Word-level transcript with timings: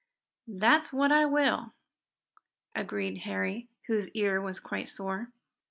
"That's 0.47 0.91
what 0.91 1.11
I 1.11 1.25
will," 1.27 1.73
agreed 2.73 3.19
Harry, 3.19 3.69
whose 3.85 4.09
ear 4.15 4.41
was 4.41 4.59
quite 4.59 4.87
sore. 4.87 5.31